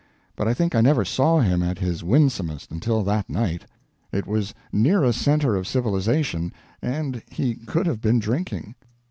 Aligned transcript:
But 0.35 0.47
I 0.47 0.55
think 0.55 0.73
I 0.73 0.81
never 0.81 1.05
saw 1.05 1.41
him 1.41 1.61
at 1.61 1.77
his 1.77 2.03
winsomest 2.03 2.71
until 2.71 3.03
that 3.03 3.29
night. 3.29 3.67
It 4.11 4.25
was 4.25 4.51
near 4.71 5.03
a 5.03 5.13
center 5.13 5.55
of 5.55 5.67
civilization, 5.67 6.51
and 6.81 7.21
he 7.29 7.53
could 7.53 7.85
have 7.85 8.01
been 8.01 8.17
drinking. 8.17 8.73